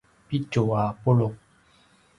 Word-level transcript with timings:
pitju 0.27 0.63
a 0.81 0.83
pulu’ 1.01 1.29